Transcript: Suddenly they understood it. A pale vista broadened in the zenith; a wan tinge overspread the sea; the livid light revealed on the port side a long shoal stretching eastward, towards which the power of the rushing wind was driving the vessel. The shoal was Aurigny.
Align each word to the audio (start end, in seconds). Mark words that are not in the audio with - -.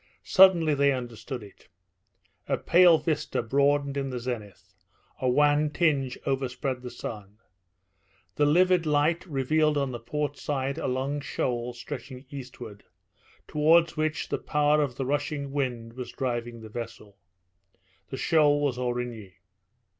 Suddenly 0.23 0.73
they 0.73 0.91
understood 0.91 1.43
it. 1.43 1.67
A 2.47 2.57
pale 2.57 2.97
vista 2.97 3.43
broadened 3.43 3.97
in 3.97 4.09
the 4.09 4.17
zenith; 4.19 4.73
a 5.21 5.29
wan 5.29 5.69
tinge 5.69 6.17
overspread 6.25 6.81
the 6.81 6.89
sea; 6.89 7.25
the 8.35 8.47
livid 8.47 8.87
light 8.87 9.23
revealed 9.27 9.77
on 9.77 9.91
the 9.91 9.99
port 9.99 10.37
side 10.39 10.79
a 10.79 10.87
long 10.87 11.19
shoal 11.21 11.73
stretching 11.73 12.25
eastward, 12.31 12.83
towards 13.47 13.95
which 13.95 14.29
the 14.29 14.39
power 14.39 14.81
of 14.81 14.95
the 14.95 15.05
rushing 15.05 15.51
wind 15.51 15.93
was 15.93 16.11
driving 16.11 16.61
the 16.61 16.69
vessel. 16.69 17.19
The 18.09 18.17
shoal 18.17 18.59
was 18.59 18.79
Aurigny. 18.79 19.35